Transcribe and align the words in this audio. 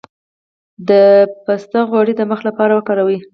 د 0.89 0.89
پسته 1.45 1.79
غوړي 1.89 2.13
د 2.17 2.21
مخ 2.29 2.39
لپاره 2.47 2.71
وکاروئ 2.73 3.17